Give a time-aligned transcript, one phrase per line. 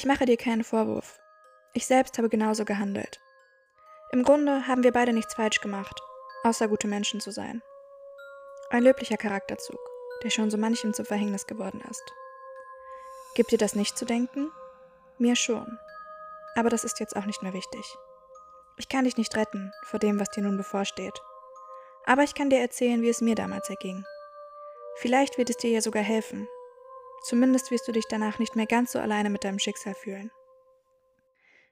[0.00, 1.20] Ich mache dir keinen Vorwurf.
[1.74, 3.20] Ich selbst habe genauso gehandelt.
[4.12, 6.00] Im Grunde haben wir beide nichts falsch gemacht,
[6.42, 7.60] außer gute Menschen zu sein.
[8.70, 9.78] Ein löblicher Charakterzug,
[10.24, 12.02] der schon so manchem zum Verhängnis geworden ist.
[13.34, 14.50] Gibt dir das nicht zu denken?
[15.18, 15.78] Mir schon.
[16.54, 17.84] Aber das ist jetzt auch nicht mehr wichtig.
[18.78, 21.20] Ich kann dich nicht retten vor dem, was dir nun bevorsteht.
[22.06, 24.06] Aber ich kann dir erzählen, wie es mir damals erging.
[24.96, 26.48] Vielleicht wird es dir ja sogar helfen.
[27.22, 30.30] Zumindest wirst du dich danach nicht mehr ganz so alleine mit deinem Schicksal fühlen.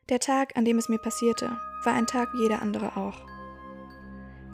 [0.08, 3.16] Der Tag, an dem es mir passierte, war ein Tag wie jeder andere auch.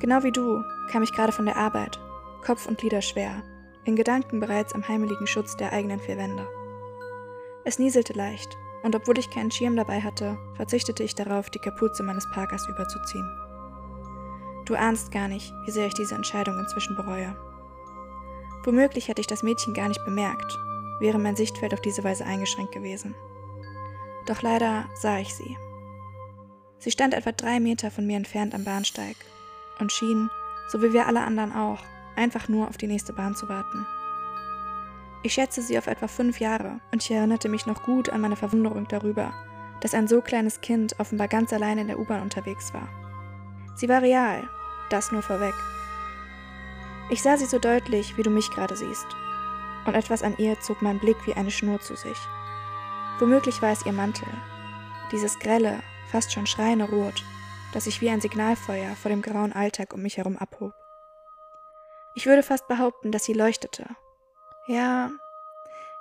[0.01, 1.99] Genau wie du kam ich gerade von der Arbeit,
[2.45, 3.43] Kopf und Glieder schwer,
[3.85, 6.47] in Gedanken bereits am heimeligen Schutz der eigenen vier Wände.
[7.65, 12.03] Es nieselte leicht, und obwohl ich keinen Schirm dabei hatte, verzichtete ich darauf, die Kapuze
[12.03, 13.29] meines Parkers überzuziehen.
[14.67, 17.37] Du ahnst gar nicht, wie sehr ich diese Entscheidung inzwischen bereue.
[18.65, 20.59] Womöglich hätte ich das Mädchen gar nicht bemerkt,
[21.01, 23.15] wäre mein Sichtfeld auf diese Weise eingeschränkt gewesen.
[24.27, 25.57] Doch leider sah ich sie.
[26.79, 29.17] Sie stand etwa drei Meter von mir entfernt am Bahnsteig
[29.81, 30.31] und schien,
[30.69, 31.81] so wie wir alle anderen auch,
[32.17, 33.87] einfach nur auf die nächste Bahn zu warten.
[35.23, 38.37] Ich schätzte sie auf etwa fünf Jahre und ich erinnerte mich noch gut an meine
[38.37, 39.33] Verwunderung darüber,
[39.81, 42.89] dass ein so kleines Kind offenbar ganz allein in der U-Bahn unterwegs war.
[43.75, 44.49] Sie war real,
[44.91, 45.55] das nur vorweg.
[47.11, 49.07] Ich sah sie so deutlich, wie du mich gerade siehst,
[49.87, 52.19] und etwas an ihr zog mein Blick wie eine Schnur zu sich.
[53.19, 54.29] Womöglich war es ihr Mantel.
[55.13, 57.23] Dieses grelle, fast schon schreiende Rot,
[57.73, 60.73] das sich wie ein Signalfeuer vor dem grauen Alltag um mich herum abhob.
[62.15, 63.87] Ich würde fast behaupten, dass sie leuchtete.
[64.67, 65.11] Ja,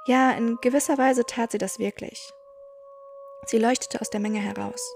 [0.06, 2.32] ja, in gewisser Weise tat sie das wirklich.
[3.46, 4.94] Sie leuchtete aus der Menge heraus,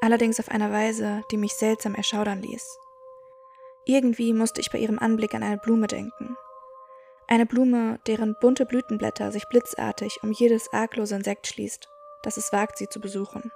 [0.00, 2.78] allerdings auf eine Weise, die mich seltsam erschaudern ließ.
[3.84, 6.36] Irgendwie musste ich bei ihrem Anblick an eine Blume denken,
[7.28, 11.88] eine Blume, deren bunte Blütenblätter sich blitzartig um jedes arglose Insekt schließt,
[12.22, 13.50] das es wagt, sie zu besuchen.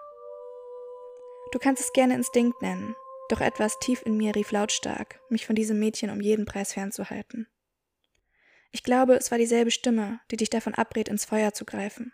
[1.53, 2.95] Du kannst es gerne Instinkt nennen,
[3.29, 7.47] doch etwas tief in mir rief lautstark, mich von diesem Mädchen um jeden Preis fernzuhalten.
[8.73, 12.13] Ich glaube, es war dieselbe Stimme, die dich davon abrät, ins Feuer zu greifen,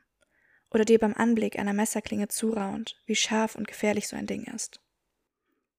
[0.71, 4.81] oder dir beim Anblick einer Messerklinge zuraunt, wie scharf und gefährlich so ein Ding ist.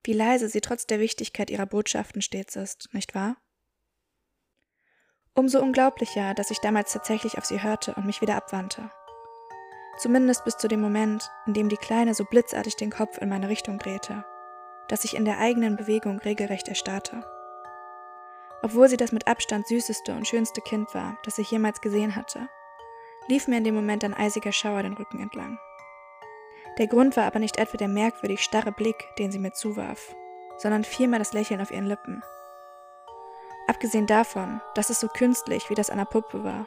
[0.03, 3.37] Wie leise sie trotz der Wichtigkeit ihrer Botschaften stets ist, nicht wahr?
[5.37, 8.89] Umso unglaublicher, dass ich damals tatsächlich auf sie hörte und mich wieder abwandte.
[9.99, 13.47] Zumindest bis zu dem Moment, in dem die Kleine so blitzartig den Kopf in meine
[13.47, 14.25] Richtung drehte,
[14.87, 17.23] dass ich in der eigenen Bewegung regelrecht erstarrte.
[18.63, 22.49] Obwohl sie das mit Abstand süßeste und schönste Kind war, das ich jemals gesehen hatte,
[23.27, 25.59] lief mir in dem Moment ein eisiger Schauer den Rücken entlang.
[26.79, 30.15] Der Grund war aber nicht etwa der merkwürdig starre Blick, den sie mir zuwarf,
[30.57, 32.23] sondern vielmehr das Lächeln auf ihren Lippen.
[33.77, 36.65] Abgesehen davon, dass es so künstlich wie das einer Puppe war,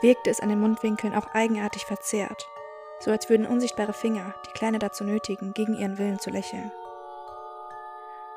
[0.00, 2.48] wirkte es an den Mundwinkeln auch eigenartig verzerrt,
[2.98, 6.72] so als würden unsichtbare Finger die Kleine dazu nötigen, gegen ihren Willen zu lächeln.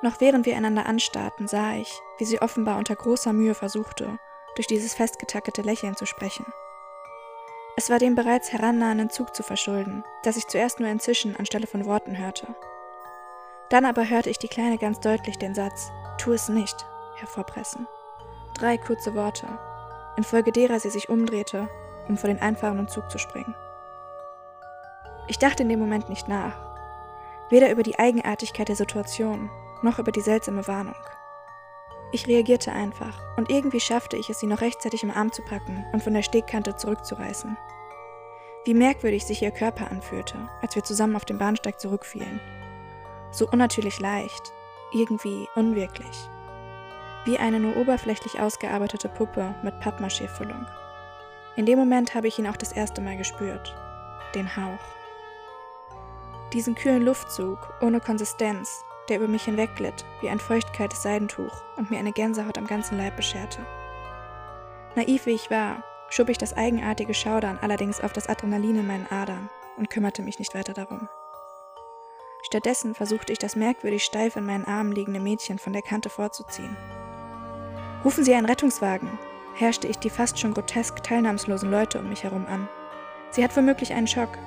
[0.02, 4.20] Noch während wir einander anstarrten, sah ich, wie sie offenbar unter großer Mühe versuchte,
[4.56, 6.46] durch dieses festgetackete Lächeln zu sprechen.
[7.78, 11.68] Es war dem bereits herannahenden Zug zu verschulden, dass ich zuerst nur ein Zischen anstelle
[11.68, 12.54] von Worten hörte.
[13.70, 16.86] Dann aber hörte ich die Kleine ganz deutlich den Satz Tu es nicht
[17.24, 17.88] hervorpressen.
[18.54, 19.48] Drei kurze Worte,
[20.18, 21.68] infolge derer sie sich umdrehte,
[22.08, 23.56] um vor den einfahrenden Zug zu springen.
[25.28, 26.56] Ich dachte in dem Moment nicht nach,
[27.50, 29.50] weder über die Eigenartigkeit der Situation
[29.82, 30.96] noch über die seltsame Warnung.
[32.12, 35.86] Ich reagierte einfach und irgendwie schaffte ich es, sie noch rechtzeitig im Arm zu packen
[35.94, 37.58] und von der Stegkante zurückzureißen.
[38.66, 42.40] Wie merkwürdig sich ihr Körper anfühlte, als wir zusammen auf dem Bahnsteig zurückfielen.
[43.32, 44.54] So unnatürlich leicht,
[44.94, 46.30] irgendwie unwirklich
[47.26, 50.66] wie eine nur oberflächlich ausgearbeitete Puppe mit Pappmaché-Füllung.
[51.56, 53.76] In dem Moment habe ich ihn auch das erste Mal gespürt.
[54.36, 54.80] Den Hauch.
[56.52, 62.00] Diesen kühlen Luftzug, ohne Konsistenz, der über mich hinwegglitt, wie ein feuchtkaltes Seidentuch und mir
[62.00, 63.60] eine Gänsehaut am ganzen Leib bescherte.
[64.96, 69.08] Naiv wie ich war, schob ich das eigenartige Schaudern allerdings auf das Adrenalin in meinen
[69.12, 71.10] Adern und kümmerte mich nicht weiter darum.
[72.44, 76.76] Stattdessen versuchte ich das merkwürdig steif in meinen Armen liegende Mädchen von der Kante vorzuziehen.
[78.04, 79.18] Rufen Sie einen Rettungswagen,
[79.56, 82.68] herrschte ich die fast schon grotesk teilnahmslosen Leute um mich herum an.
[83.30, 84.38] Sie hat womöglich einen Schock.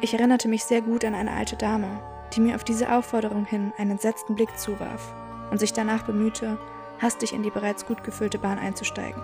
[0.00, 2.00] Ich erinnerte mich sehr gut an eine alte Dame,
[2.32, 5.12] die mir auf diese Aufforderung hin einen entsetzten Blick zuwarf
[5.50, 6.56] und sich danach bemühte,
[7.02, 9.20] hastig in die bereits gut gefüllte Bahn einzusteigen.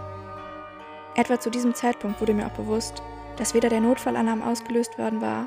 [1.15, 3.03] Etwa zu diesem Zeitpunkt wurde mir auch bewusst,
[3.37, 5.47] dass weder der Notfallalarm ausgelöst worden war,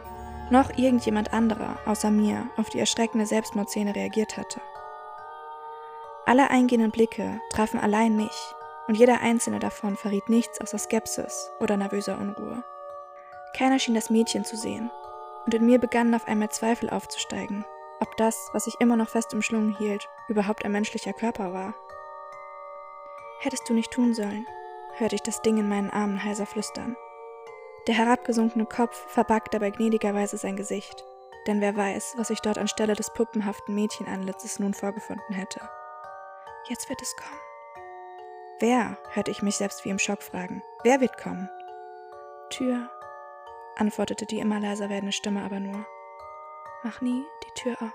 [0.50, 4.62] noch irgendjemand anderer außer mir auf die erschreckende Selbstmordszene reagiert hatte.
[6.30, 8.54] Alle eingehenden Blicke trafen allein mich,
[8.88, 12.64] und jeder einzelne davon verriet nichts außer Skepsis oder nervöser Unruhe.
[13.58, 14.92] Keiner schien das Mädchen zu sehen,
[15.48, 17.66] und in mir begannen auf einmal Zweifel aufzusteigen,
[18.00, 21.74] ob das, was ich immer noch fest umschlungen hielt, überhaupt ein menschlicher Körper war.
[23.40, 24.46] Hättest du nicht tun sollen,
[24.98, 26.96] hörte ich das Ding in meinen Armen heiser flüstern.
[27.88, 31.04] Der herabgesunkene Kopf verbarg dabei gnädigerweise sein Gesicht,
[31.48, 35.62] denn wer weiß, was ich dort anstelle des puppenhaften Mädchenanlitzes nun vorgefunden hätte.
[36.70, 37.40] Jetzt wird es kommen.
[38.60, 38.98] Wer?
[39.14, 40.62] hörte ich mich selbst wie im Schock fragen.
[40.84, 41.50] Wer wird kommen?
[42.52, 42.92] Tür,
[43.76, 45.84] antwortete die immer leiser werdende Stimme aber nur.
[46.84, 47.94] Mach nie die Tür auf.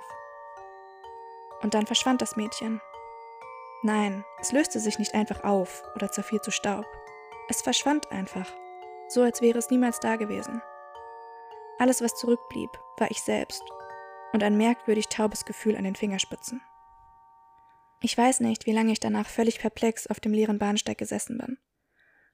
[1.62, 2.80] Und dann verschwand das Mädchen.
[3.82, 6.86] Nein, es löste sich nicht einfach auf oder zerfiel zu Staub.
[7.48, 8.50] Es verschwand einfach,
[9.08, 10.62] so als wäre es niemals da gewesen.
[11.78, 13.62] Alles, was zurückblieb, war ich selbst
[14.32, 16.60] und ein merkwürdig taubes Gefühl an den Fingerspitzen.
[18.04, 21.56] Ich weiß nicht, wie lange ich danach völlig perplex auf dem leeren Bahnsteig gesessen bin.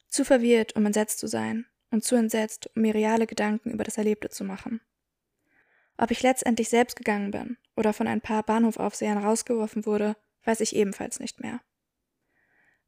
[0.09, 3.97] Zu verwirrt, um entsetzt zu sein, und zu entsetzt, um mir reale Gedanken über das
[3.97, 4.81] Erlebte zu machen.
[5.97, 10.75] Ob ich letztendlich selbst gegangen bin oder von ein paar Bahnhofaufsehern rausgeworfen wurde, weiß ich
[10.75, 11.61] ebenfalls nicht mehr.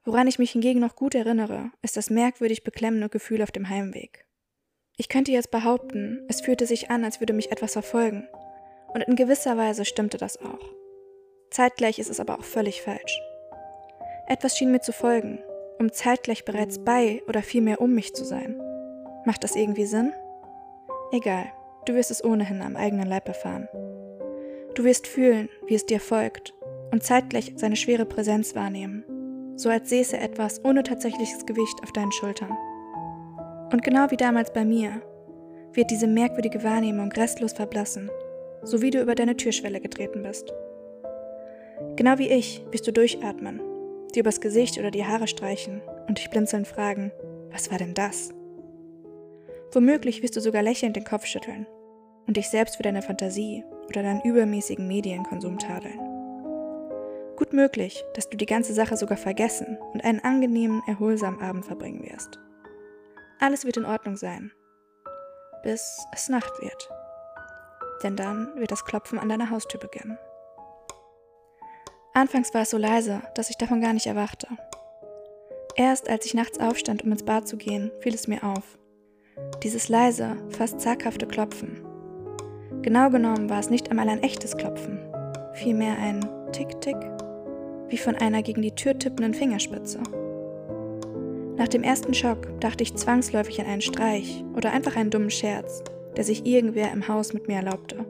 [0.03, 4.27] Woran ich mich hingegen noch gut erinnere, ist das merkwürdig beklemmende Gefühl auf dem Heimweg.
[4.97, 8.27] Ich könnte jetzt behaupten, es fühlte sich an, als würde mich etwas verfolgen,
[8.89, 10.82] und in gewisser Weise stimmte das auch.
[11.53, 13.21] Zeitgleich ist es aber auch völlig falsch.
[14.27, 15.39] Etwas schien mir zu folgen,
[15.79, 18.59] um zeitgleich bereits bei oder vielmehr um mich zu sein.
[19.27, 20.15] Macht das irgendwie Sinn?
[21.13, 21.45] Egal,
[21.85, 23.69] du wirst es ohnehin am eigenen Leib erfahren.
[24.75, 26.55] Du wirst fühlen, wie es dir folgt
[26.91, 29.05] und zeitgleich seine schwere Präsenz wahrnehmen,
[29.57, 32.57] so als säße etwas ohne tatsächliches Gewicht auf deinen Schultern.
[33.71, 35.03] Und genau wie damals bei mir,
[35.75, 38.11] wird diese merkwürdige Wahrnehmung restlos verblassen,
[38.63, 40.51] so wie du über deine Türschwelle getreten bist.
[41.97, 43.61] Genau wie ich wirst du durchatmen,
[44.15, 47.13] dir übers Gesicht oder die Haare streichen und dich blinzeln fragen,
[47.51, 48.31] was war denn das?
[49.73, 51.67] Womöglich wirst du sogar lächelnd den Kopf schütteln
[52.27, 55.99] und dich selbst für deine Fantasie oder deinen übermäßigen Medienkonsum tadeln.
[57.37, 62.05] Gut möglich, dass du die ganze Sache sogar vergessen und einen angenehmen, erholsamen Abend verbringen
[62.05, 62.39] wirst.
[63.41, 64.53] Alles wird in Ordnung sein,
[65.63, 66.91] bis es Nacht wird.
[68.03, 70.19] Denn dann wird das Klopfen an deiner Haustür beginnen.
[72.15, 74.47] Anfangs war es so leise, dass ich davon gar nicht erwachte.
[75.77, 78.79] Erst als ich nachts aufstand, um ins Bad zu gehen, fiel es mir auf,
[79.63, 81.81] dieses leise, fast zaghafte Klopfen.
[82.83, 84.99] Genau genommen war es nicht einmal ein echtes Klopfen,
[85.55, 86.99] vielmehr ein Tick-Tick,
[87.89, 90.01] wie von einer gegen die Tür tippenden Fingerspitze.
[91.57, 95.83] Nach dem ersten Schock dachte ich zwangsläufig an einen Streich oder einfach einen dummen Scherz,
[96.15, 98.05] der sich irgendwer im Haus mit mir erlaubte.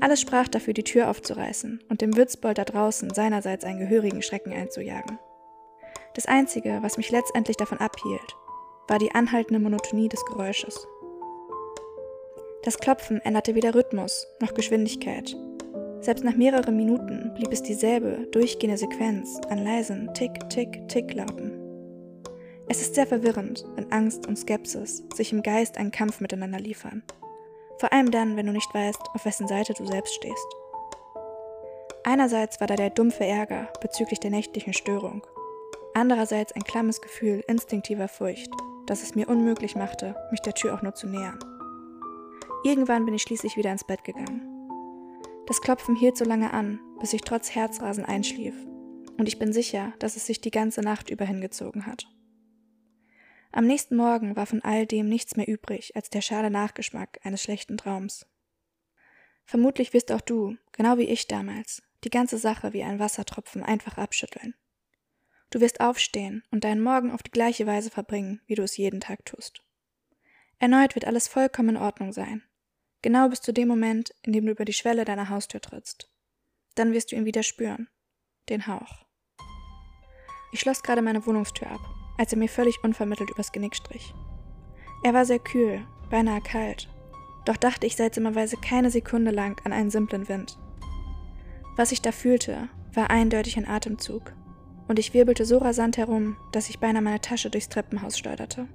[0.00, 4.52] Alles sprach dafür, die Tür aufzureißen und dem Witzbold da draußen seinerseits einen gehörigen Schrecken
[4.52, 5.18] einzujagen.
[6.14, 8.36] Das Einzige, was mich letztendlich davon abhielt,
[8.88, 10.86] war die anhaltende Monotonie des Geräusches.
[12.64, 15.36] Das Klopfen änderte weder Rhythmus noch Geschwindigkeit.
[16.00, 21.60] Selbst nach mehreren Minuten blieb es dieselbe, durchgehende Sequenz an leisen Tick-Tick-Tick-Lauten.
[22.68, 27.02] Es ist sehr verwirrend, wenn Angst und Skepsis sich im Geist einen Kampf miteinander liefern.
[27.80, 30.46] Vor allem dann, wenn du nicht weißt, auf wessen Seite du selbst stehst.
[32.04, 35.26] Einerseits war da der dumpfe Ärger bezüglich der nächtlichen Störung,
[35.94, 38.50] andererseits ein klammes Gefühl instinktiver Furcht,
[38.84, 41.38] das es mir unmöglich machte, mich der Tür auch nur zu nähern.
[42.64, 44.42] Irgendwann bin ich schließlich wieder ins Bett gegangen.
[45.46, 48.54] Das Klopfen hielt so lange an, bis ich trotz Herzrasen einschlief,
[49.16, 52.06] und ich bin sicher, dass es sich die ganze Nacht über hingezogen hat.
[53.52, 57.42] Am nächsten Morgen war von all dem nichts mehr übrig als der schale Nachgeschmack eines
[57.42, 58.26] schlechten Traums.
[59.44, 63.98] Vermutlich wirst auch du, genau wie ich damals, die ganze Sache wie ein Wassertropfen einfach
[63.98, 64.54] abschütteln.
[65.50, 69.00] Du wirst aufstehen und deinen Morgen auf die gleiche Weise verbringen, wie du es jeden
[69.00, 69.64] Tag tust.
[70.60, 72.44] Erneut wird alles vollkommen in Ordnung sein.
[73.02, 76.08] Genau bis zu dem Moment, in dem du über die Schwelle deiner Haustür trittst.
[76.76, 77.88] Dann wirst du ihn wieder spüren.
[78.48, 79.04] Den Hauch.
[80.52, 81.80] Ich schloss gerade meine Wohnungstür ab,
[82.20, 84.14] als er mir völlig unvermittelt übers Genick strich.
[85.02, 86.86] Er war sehr kühl, beinahe kalt,
[87.46, 90.58] doch dachte ich seltsamerweise keine Sekunde lang an einen simplen Wind.
[91.76, 94.34] Was ich da fühlte, war eindeutig ein Atemzug,
[94.86, 98.68] und ich wirbelte so rasant herum, dass ich beinahe meine Tasche durchs Treppenhaus schleuderte.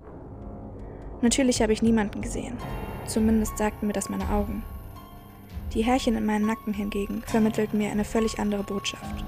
[1.21, 2.57] Natürlich habe ich niemanden gesehen,
[3.05, 4.63] zumindest sagten mir das meine Augen.
[5.75, 9.23] Die Härchen in meinem Nacken hingegen vermittelten mir eine völlig andere Botschaft.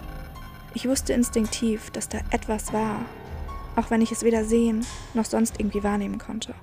[0.74, 3.02] Ich wusste instinktiv, dass da etwas war,
[3.78, 6.54] auch wenn ich es weder sehen noch sonst irgendwie wahrnehmen konnte.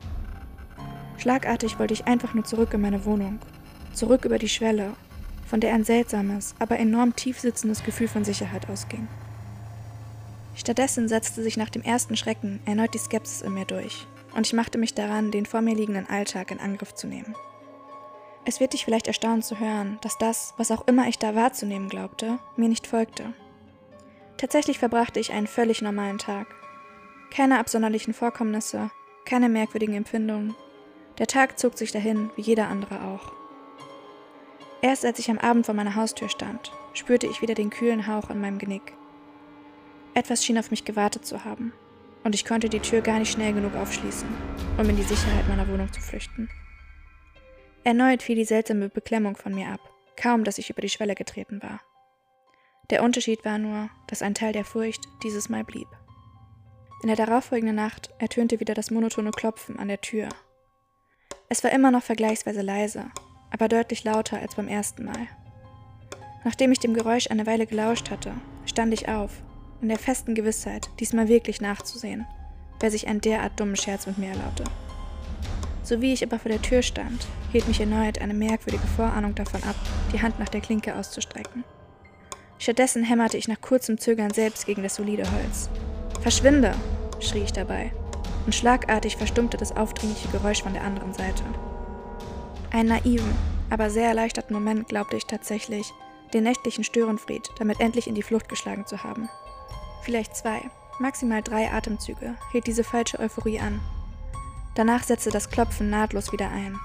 [1.16, 3.38] Schlagartig wollte ich einfach nur zurück in meine Wohnung,
[3.94, 4.92] zurück über die Schwelle,
[5.46, 9.06] von der ein seltsames, aber enorm tief sitzendes Gefühl von Sicherheit ausging.
[10.56, 14.52] Stattdessen setzte sich nach dem ersten Schrecken erneut die Skepsis in mir durch, und ich
[14.52, 17.34] machte mich daran, den vor mir liegenden Alltag in Angriff zu nehmen.
[18.44, 21.88] Es wird dich vielleicht erstaunen zu hören, dass das, was auch immer ich da wahrzunehmen
[21.88, 23.32] glaubte, mir nicht folgte.
[24.36, 26.48] Tatsächlich verbrachte ich einen völlig normalen Tag.
[27.34, 28.92] Keine absonderlichen Vorkommnisse,
[29.24, 30.54] keine merkwürdigen Empfindungen.
[31.18, 33.32] Der Tag zog sich dahin, wie jeder andere auch.
[34.82, 38.30] Erst als ich am Abend vor meiner Haustür stand, spürte ich wieder den kühlen Hauch
[38.30, 38.92] in meinem Genick.
[40.14, 41.72] Etwas schien auf mich gewartet zu haben,
[42.22, 44.28] und ich konnte die Tür gar nicht schnell genug aufschließen,
[44.78, 46.48] um in die Sicherheit meiner Wohnung zu flüchten.
[47.82, 49.80] Erneut fiel die seltsame Beklemmung von mir ab,
[50.16, 51.80] kaum dass ich über die Schwelle getreten war.
[52.90, 55.88] Der Unterschied war nur, dass ein Teil der Furcht dieses Mal blieb.
[57.04, 60.30] In der darauffolgenden Nacht ertönte wieder das monotone Klopfen an der Tür.
[61.50, 63.04] Es war immer noch vergleichsweise leise,
[63.50, 65.28] aber deutlich lauter als beim ersten Mal.
[66.44, 68.32] Nachdem ich dem Geräusch eine Weile gelauscht hatte,
[68.64, 69.42] stand ich auf,
[69.82, 72.24] in der festen Gewissheit, diesmal wirklich nachzusehen,
[72.80, 74.64] wer sich einen derart dummen Scherz mit mir erlaubte.
[75.82, 79.62] So wie ich aber vor der Tür stand, hielt mich erneut eine merkwürdige Vorahnung davon
[79.64, 79.76] ab,
[80.14, 81.64] die Hand nach der Klinke auszustrecken.
[82.58, 85.68] Stattdessen hämmerte ich nach kurzem Zögern selbst gegen das solide Holz.
[86.22, 86.74] Verschwinde!
[87.24, 87.92] Schrie ich dabei,
[88.46, 91.42] und schlagartig verstummte das aufdringliche Geräusch von der anderen Seite.
[92.70, 93.34] Einen naiven,
[93.70, 95.92] aber sehr erleichterten Moment glaubte ich tatsächlich,
[96.32, 99.28] den nächtlichen Störenfried damit endlich in die Flucht geschlagen zu haben.
[100.02, 100.60] Vielleicht zwei,
[100.98, 103.80] maximal drei Atemzüge hielt diese falsche Euphorie an,
[104.74, 106.78] Danach setzte das Klopfen nahtlos wieder ein.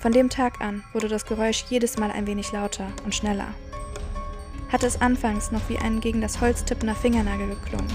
[0.00, 3.48] Von dem Tag an wurde das Geräusch jedes Mal ein wenig lauter und schneller.
[4.70, 7.88] Hatte es anfangs noch wie ein gegen das Holz tippender Fingernagel geklungen,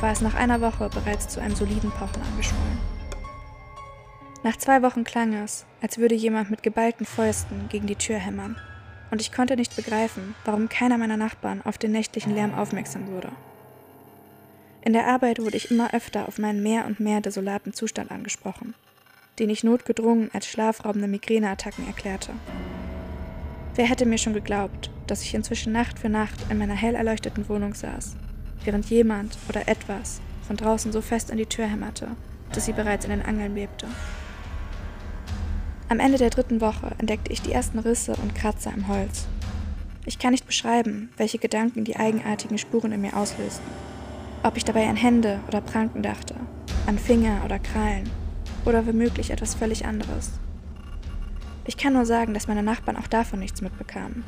[0.00, 2.78] war es nach einer Woche bereits zu einem soliden Pochen angeschwollen.
[4.42, 8.56] Nach zwei Wochen klang es, als würde jemand mit geballten Fäusten gegen die Tür hämmern,
[9.10, 13.30] und ich konnte nicht begreifen, warum keiner meiner Nachbarn auf den nächtlichen Lärm aufmerksam wurde.
[14.82, 18.74] In der Arbeit wurde ich immer öfter auf meinen mehr und mehr desolaten Zustand angesprochen,
[19.38, 22.32] den ich notgedrungen als schlafraubende Migräneattacken erklärte.
[23.74, 27.48] Wer hätte mir schon geglaubt, dass ich inzwischen Nacht für Nacht in meiner hell erleuchteten
[27.48, 28.16] Wohnung saß,
[28.64, 32.08] während jemand oder etwas von draußen so fest an die Tür hämmerte,
[32.52, 33.86] dass sie bereits in den Angeln bebte.
[35.88, 39.26] Am Ende der dritten Woche entdeckte ich die ersten Risse und Kratzer im Holz.
[40.06, 43.66] Ich kann nicht beschreiben, welche Gedanken die eigenartigen Spuren in mir auslösten
[44.42, 46.34] ob ich dabei an Hände oder Pranken dachte,
[46.86, 48.08] an Finger oder Krallen
[48.64, 50.32] oder womöglich etwas völlig anderes.
[51.66, 54.24] Ich kann nur sagen, dass meine Nachbarn auch davon nichts mitbekamen.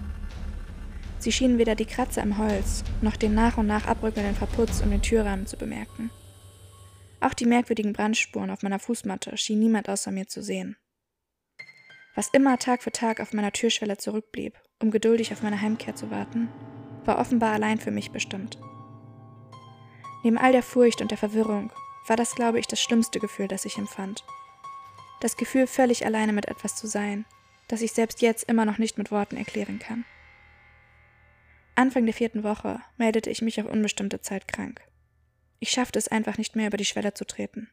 [1.23, 4.91] Sie schienen weder die Kratzer im Holz noch den nach und nach abrückenden Verputz um
[4.91, 6.11] den Türrahmen zu bemerken.
[7.21, 10.76] Auch die merkwürdigen Brandspuren auf meiner Fußmatte schien niemand außer mir zu sehen.
[12.17, 16.11] Was immer Tag für Tag auf meiner Türschwelle zurückblieb, um geduldig auf meine Heimkehr zu
[16.11, 16.49] warten,
[17.05, 18.59] war offenbar allein für mich bestimmt.
[20.25, 21.73] Neben all der Furcht und der Verwirrung
[22.09, 24.25] war das, glaube ich, das schlimmste Gefühl, das ich empfand.
[25.21, 27.26] Das Gefühl, völlig alleine mit etwas zu sein,
[27.69, 30.05] das ich selbst jetzt immer noch nicht mit Worten erklären kann.
[31.75, 34.83] Anfang der vierten Woche meldete ich mich auf unbestimmte Zeit krank.
[35.59, 37.71] Ich schaffte es einfach nicht mehr über die Schwelle zu treten.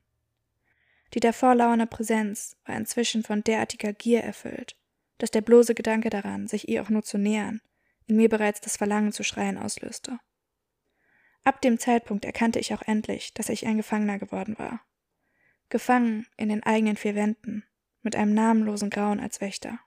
[1.14, 4.78] Die davor lauernde Präsenz war inzwischen von derartiger Gier erfüllt,
[5.18, 7.62] dass der bloße Gedanke daran, sich ihr auch nur zu nähern,
[8.06, 10.20] in mir bereits das Verlangen zu schreien auslöste.
[11.44, 14.82] Ab dem Zeitpunkt erkannte ich auch endlich, dass ich ein Gefangener geworden war.
[15.70, 17.64] Gefangen in den eigenen vier Wänden,
[18.02, 19.80] mit einem namenlosen Grauen als Wächter.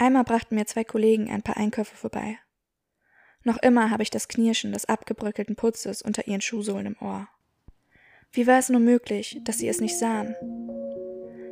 [0.00, 2.38] Einmal brachten mir zwei Kollegen ein paar Einkäufe vorbei.
[3.44, 7.28] Noch immer habe ich das Knirschen des abgebröckelten Putzes unter ihren Schuhsohlen im Ohr.
[8.32, 10.34] Wie war es nur möglich, dass sie es nicht sahen?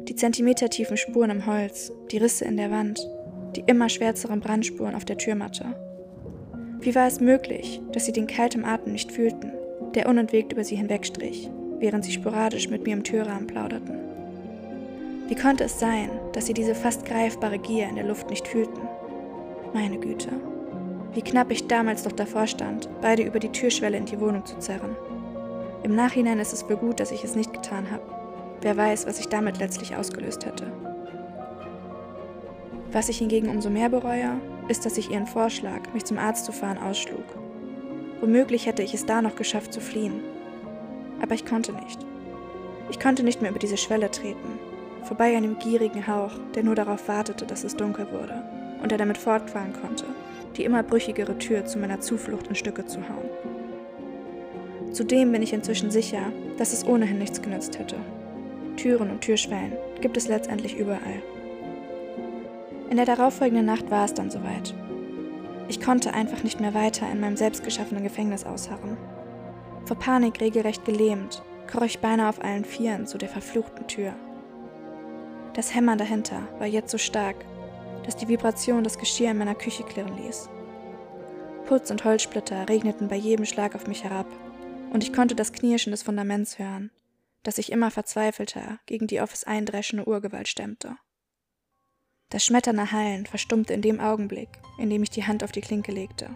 [0.04, 3.06] Die zentimetertiefen Spuren im Holz, die Risse in der Wand,
[3.54, 5.66] die immer schwärzeren Brandspuren auf der Türmatte.
[6.80, 9.52] Wie war es möglich, dass sie den kalten Atem nicht fühlten,
[9.94, 11.50] der unentwegt über sie hinwegstrich,
[11.80, 14.17] während sie sporadisch mit mir im Türrahmen plauderten?
[15.28, 18.80] Wie konnte es sein, dass sie diese fast greifbare Gier in der Luft nicht fühlten?
[19.74, 20.30] Meine Güte,
[21.12, 24.58] wie knapp ich damals doch davor stand, beide über die Türschwelle in die Wohnung zu
[24.58, 24.96] zerren.
[25.82, 28.02] Im Nachhinein ist es wohl gut, dass ich es nicht getan habe.
[28.62, 30.72] Wer weiß, was ich damit letztlich ausgelöst hätte.
[32.90, 36.52] Was ich hingegen umso mehr bereue, ist, dass ich ihren Vorschlag, mich zum Arzt zu
[36.52, 37.24] fahren, ausschlug.
[38.22, 40.22] Womöglich hätte ich es da noch geschafft zu fliehen.
[41.20, 42.00] Aber ich konnte nicht.
[42.88, 44.58] Ich konnte nicht mehr über diese Schwelle treten,
[45.08, 48.42] vorbei an dem gierigen Hauch, der nur darauf wartete, dass es dunkel wurde
[48.82, 50.04] und er damit fortfahren konnte,
[50.56, 53.30] die immer brüchigere Tür zu meiner Zuflucht in Stücke zu hauen.
[54.92, 56.20] Zudem bin ich inzwischen sicher,
[56.58, 57.96] dass es ohnehin nichts genützt hätte.
[58.76, 61.22] Türen und Türschwellen gibt es letztendlich überall.
[62.90, 64.74] In der darauffolgenden Nacht war es dann soweit.
[65.68, 68.96] Ich konnte einfach nicht mehr weiter in meinem selbstgeschaffenen Gefängnis ausharren.
[69.84, 74.14] Vor Panik regelrecht gelähmt, kroch ich beinahe auf allen Vieren zu der verfluchten Tür.
[75.58, 77.34] Das Hämmern dahinter war jetzt so stark,
[78.04, 80.48] dass die Vibration das Geschirr in meiner Küche klirren ließ.
[81.66, 84.28] Putz und Holzsplitter regneten bei jedem Schlag auf mich herab,
[84.92, 86.92] und ich konnte das Knirschen des Fundaments hören,
[87.42, 90.94] das sich immer verzweifelter gegen die es eindreschende Urgewalt stemmte.
[92.28, 95.90] Das schmetternde Hallen verstummte in dem Augenblick, in dem ich die Hand auf die Klinke
[95.90, 96.30] legte.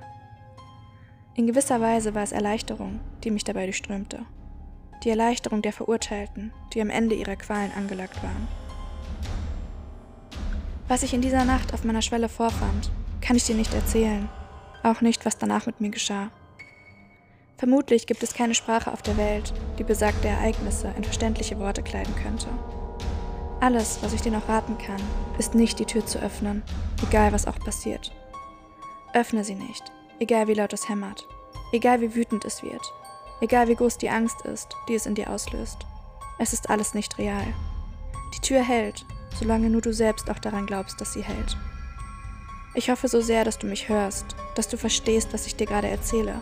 [1.36, 4.26] In gewisser Weise war es Erleichterung, die mich dabei durchströmte.
[5.04, 8.61] Die Erleichterung der Verurteilten, die am Ende ihrer Qualen angelangt waren.
[10.92, 14.28] Was ich in dieser Nacht auf meiner Schwelle vorfand, kann ich dir nicht erzählen,
[14.82, 16.30] auch nicht, was danach mit mir geschah.
[17.56, 22.14] Vermutlich gibt es keine Sprache auf der Welt, die besagte Ereignisse in verständliche Worte kleiden
[22.16, 22.48] könnte.
[23.60, 25.00] Alles, was ich dir noch raten kann,
[25.38, 26.62] ist nicht die Tür zu öffnen,
[27.08, 28.12] egal was auch passiert.
[29.14, 29.84] Öffne sie nicht,
[30.20, 31.26] egal wie laut es hämmert,
[31.72, 32.82] egal wie wütend es wird,
[33.40, 35.86] egal wie groß die Angst ist, die es in dir auslöst.
[36.38, 37.46] Es ist alles nicht real.
[38.34, 39.06] Die Tür hält,
[39.38, 41.56] solange nur du selbst auch daran glaubst, dass sie hält.
[42.74, 45.88] Ich hoffe so sehr, dass du mich hörst, dass du verstehst, was ich dir gerade
[45.88, 46.40] erzähle.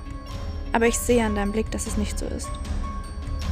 [0.72, 2.50] Aber ich sehe an deinem Blick, dass es nicht so ist.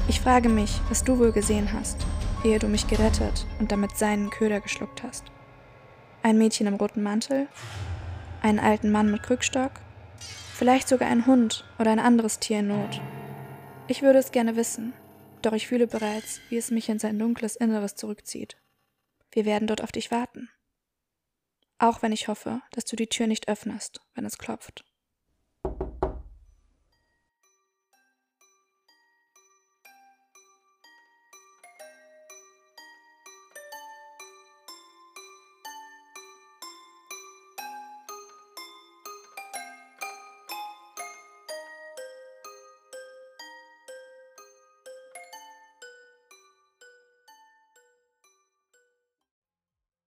[0.09, 1.99] Ich frage mich, was du wohl gesehen hast,
[2.45, 5.25] ehe du mich gerettet und damit seinen Köder geschluckt hast.
[6.23, 7.49] Ein Mädchen im roten Mantel?
[8.42, 9.73] Einen alten Mann mit Krückstock?
[10.54, 13.00] Vielleicht sogar ein Hund oder ein anderes Tier in Not?
[13.87, 14.92] Ich würde es gerne wissen,
[15.42, 18.57] doch ich fühle bereits, wie es mich in sein dunkles Inneres zurückzieht.
[19.30, 20.50] Wir werden dort auf dich warten.
[21.78, 24.85] Auch wenn ich hoffe, dass du die Tür nicht öffnest, wenn es klopft.